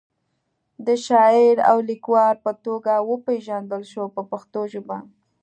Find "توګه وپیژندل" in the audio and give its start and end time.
2.65-3.83